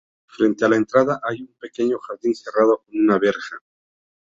[0.25, 3.59] Frente a la entrada hay un pequeño jardín cerrado con una verja.